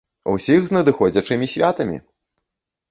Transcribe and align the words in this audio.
Усіх 0.35 0.61
з 0.69 0.75
надыходзячымі 0.77 1.51
святамі! 1.53 1.97